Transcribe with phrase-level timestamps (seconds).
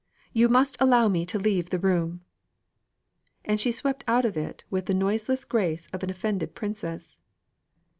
[0.33, 2.21] You must allow me to leave the room."
[3.45, 7.19] And she swept out of it with the noiseless grace of an offended princess.